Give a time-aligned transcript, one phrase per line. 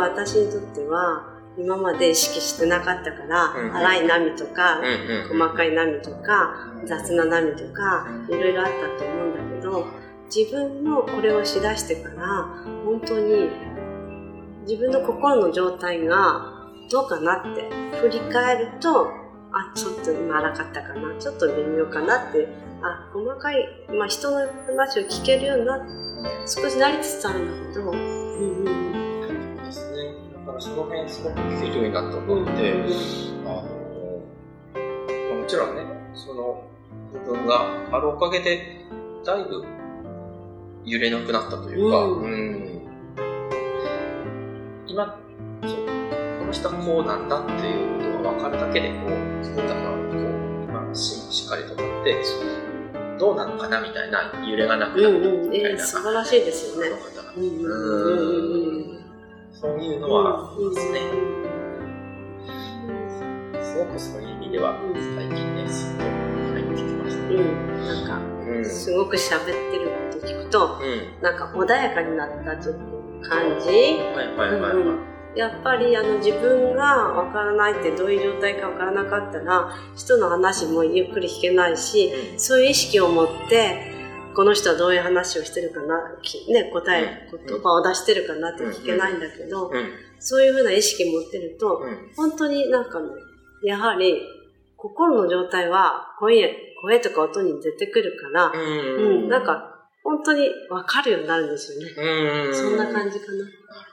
[0.00, 5.40] 私にとっては今まで意識してなかったから、うんうん荒い波とか、うんうん。
[5.40, 9.86] 細かい波とか雑な波とかいろいろあったと思うんだけど
[10.34, 12.46] 自分もこれをしだしてから
[12.84, 13.50] 本当に
[14.66, 17.68] 自分の心の状態がどうかなって
[18.00, 19.08] 振り返ると
[19.52, 22.48] あちょっと今荒かったかなちょっと微妙かなって
[22.82, 25.78] あ細かい、まあ、人の話を聞けるようにな
[26.46, 28.13] 少しなりつつあるんだけど、
[30.64, 32.30] その辺すごく聞けるようになったとうん。
[32.30, 32.72] 思って、
[33.44, 33.62] あの、まあ
[35.40, 35.82] もちろんね、
[36.14, 36.64] その
[37.12, 38.86] 部分があるおかげで、
[39.26, 39.62] だいぶ
[40.86, 42.22] 揺れなくなったというか、うん。
[42.22, 42.80] うん。
[44.86, 45.20] 今、
[45.62, 45.72] そう、
[46.38, 49.96] この人はこうなんだっていうことが分かるだけで、こう、自分たちがこ
[50.68, 52.16] う、まあ、ししっかりとなって、
[53.18, 55.80] どうなのかなみたいな揺れがなくなったうんうんみたいな。
[55.80, 56.88] えー素晴らしいですよね。
[57.36, 59.03] うんうんうんうん
[59.64, 61.00] そういうのはありますね。
[63.62, 66.04] すごくそういう意味では、最近ね、すごく
[66.52, 67.36] 入ってきましたね。
[67.36, 68.64] うん、なんかうん。
[68.66, 71.22] すごく喋ってること聞くとうん。
[71.22, 72.82] なんか穏やかになったちょっと
[73.26, 74.72] 感じ、はいはいはいはい。
[74.72, 83.93] うんうんやっぱりあの自分がわからないってどういう状態かわからなかったら人の話もゆっくり聞けないしうんそういう意識を持って
[84.34, 89.90] この人はどういう話をしてるかな、きね、答え、うん言葉を出してるかなって聞けないんだけど、うん。
[90.18, 92.12] そういうふうな意識持ってると、うん。
[92.16, 93.08] 本当になんかね、
[93.64, 94.20] やはり
[94.76, 96.48] 心の状態は声や
[96.82, 99.28] 声とか音に出てくるから、ううん、ん。
[99.28, 101.92] なんか本当に分かるようになるんですよね。
[101.96, 102.54] うん。
[102.54, 103.38] そんな感じかな。
[103.38, 103.44] な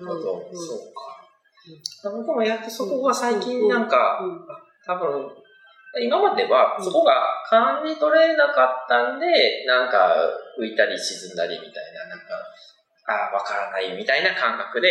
[0.00, 2.16] るほど、うんそうか。
[2.16, 4.40] 僕もやってそこが最近なんか、うん
[4.86, 5.28] 多分、
[5.98, 6.84] 今まではうん。
[6.84, 7.14] そこが
[7.48, 10.14] 感じ取れなかったんで、なんか
[10.58, 12.38] 浮いたり沈んだりみたいな、なんか、
[13.08, 14.88] ああ、わからないみたいな感覚で、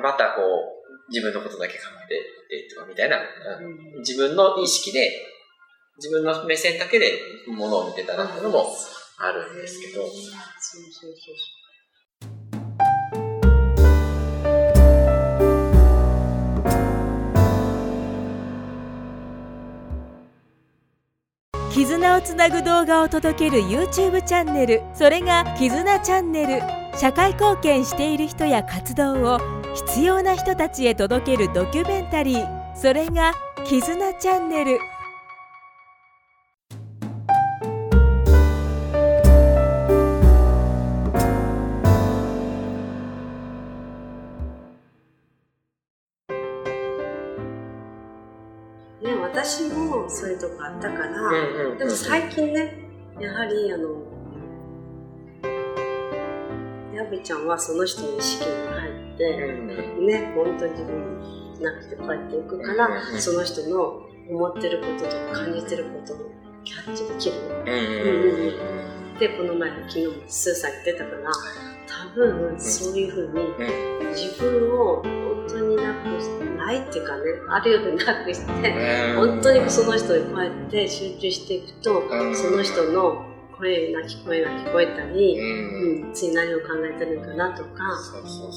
[0.00, 4.00] またこう、自分のことだけ考えていってとかみたいな、うん。
[4.00, 5.10] 自分の意識で、
[5.98, 7.12] 自分の目線だけで
[7.46, 8.74] ものを見てたなっていうのも
[9.18, 11.61] あるんですけど、そうそうそう
[22.02, 24.82] 絆をつなぐ動画を届ける YouTube チャンネル。
[24.92, 26.60] それが「絆チャンネル」
[26.98, 29.38] 社会貢献している人や活動を
[29.72, 32.74] 必要な人たちへ届けるドキュメンタリー。
[32.74, 34.80] それが「絆チャンネル」
[49.02, 51.32] ね、私もそういうとこあったから、う
[51.68, 52.78] んうんでも最近ね、
[53.18, 53.88] やはりあの、
[56.94, 59.24] やぶちゃんはその人の意識に入って、
[59.98, 66.30] うんね、本当に自分なくてこうやっていくから、うんその人の思ってることとか感じてることを
[66.62, 67.36] キャッチできる。
[67.66, 67.72] うん
[68.76, 71.30] うんで、この前、昨日もスーさん言ってたから、
[72.02, 82.36] 多分そういうふうにうん自分を本当になくして、ないっていうかね、あるようになくして、本当にその人にこうやって集中していくと、うん。
[82.36, 83.26] その人の
[83.56, 86.06] 声な聞こえが聞こえたり、うん。
[86.06, 87.70] うん、次何を考えてるのかなとか、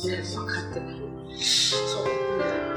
[0.08, 1.06] ね、分かってくる。
[1.38, 2.25] そう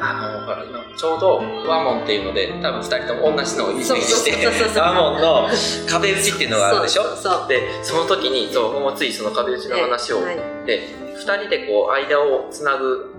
[0.01, 1.39] あのほら今ちょうど
[1.69, 5.49] ワモンっていうので多分2人とも同じのをイメージしてそうそうそうそうワモンの
[5.89, 7.17] 壁打ちっていうのがあるでしょ？
[7.17, 10.37] そうでその時にそう僕もついその壁打ちの話を、はい
[10.67, 10.89] で
[11.19, 13.13] 2人でこう間をつなぐ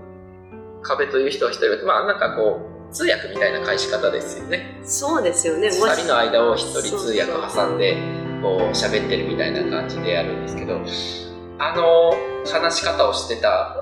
[0.82, 2.60] 壁という人は1人まあなんかこ
[2.90, 4.80] う通訳みたいな返し方ですよね。
[4.82, 7.96] そうですよね、もし2人の間を1人通訳挟んで
[8.42, 10.80] こう喋ってるみたいな感じでやるんですけど
[11.58, 12.14] あの
[12.50, 13.79] 話し方をしてた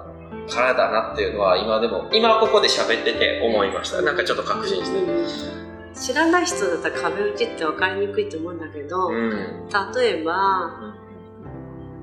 [0.48, 4.03] からだなっていうのは今でも今ここで喋ってて思いました。
[4.03, 5.00] なんかちょっと確信して。
[5.00, 5.68] るうん
[5.98, 9.68] 知らない人だったら壁打ちって分かりにくいと思うんだけど、うん。
[9.97, 10.95] 例えば、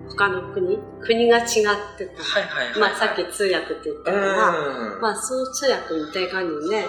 [0.09, 1.63] 他の国国が違ってた。
[1.63, 4.19] はいはいはいまあさっき通訳って言ったうん。
[4.19, 6.85] から、まあそう通訳みたいな感じでね、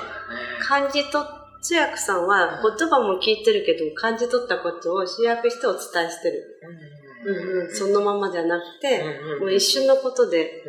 [0.61, 6.61] 感じ取っ通訳さんは言葉も聞いてるけど、感じ取ったことを集約してお伝えしてる。
[7.27, 9.03] うんうん、そのままじゃなくて、
[9.41, 10.63] もう一瞬のことで、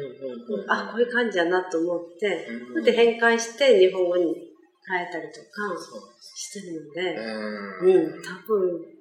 [0.67, 4.33] あ、こういう感じやなと思って、それで変換して日本語に
[4.87, 5.75] 変えたりとか
[6.35, 7.15] してるので、
[7.81, 8.97] うん、多分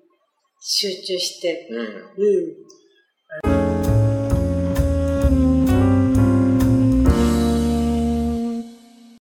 [0.61, 1.79] 集中して、うん。
[1.79, 2.57] うん、